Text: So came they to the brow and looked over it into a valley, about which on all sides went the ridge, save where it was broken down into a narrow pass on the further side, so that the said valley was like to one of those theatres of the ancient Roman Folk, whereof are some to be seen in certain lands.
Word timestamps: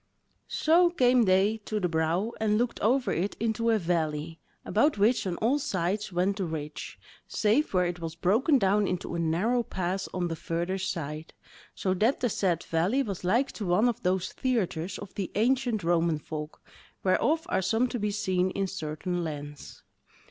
So 0.47 0.89
came 0.89 1.25
they 1.25 1.57
to 1.65 1.79
the 1.79 1.87
brow 1.87 2.31
and 2.41 2.57
looked 2.57 2.79
over 2.79 3.11
it 3.11 3.37
into 3.39 3.69
a 3.69 3.77
valley, 3.77 4.39
about 4.65 4.97
which 4.97 5.27
on 5.27 5.35
all 5.37 5.59
sides 5.59 6.11
went 6.11 6.37
the 6.37 6.45
ridge, 6.45 6.99
save 7.27 7.71
where 7.71 7.85
it 7.85 7.99
was 7.99 8.15
broken 8.15 8.57
down 8.57 8.87
into 8.87 9.13
a 9.13 9.19
narrow 9.19 9.61
pass 9.61 10.07
on 10.11 10.27
the 10.27 10.35
further 10.35 10.79
side, 10.79 11.35
so 11.75 11.93
that 11.93 12.19
the 12.19 12.29
said 12.29 12.63
valley 12.63 13.03
was 13.03 13.23
like 13.23 13.51
to 13.51 13.65
one 13.67 13.87
of 13.87 14.01
those 14.01 14.33
theatres 14.33 14.97
of 14.97 15.13
the 15.13 15.31
ancient 15.35 15.83
Roman 15.83 16.17
Folk, 16.17 16.63
whereof 17.03 17.45
are 17.49 17.61
some 17.61 17.85
to 17.89 17.99
be 17.99 18.09
seen 18.09 18.49
in 18.49 18.65
certain 18.65 19.23
lands. 19.23 19.83